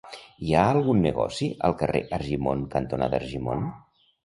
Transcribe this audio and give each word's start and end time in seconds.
Hi 0.45 0.53
ha 0.53 0.63
algun 0.75 1.03
negoci 1.07 1.51
al 1.69 1.77
carrer 1.83 2.03
Argimon 2.19 2.65
cantonada 2.75 3.23
Argimon? 3.23 3.71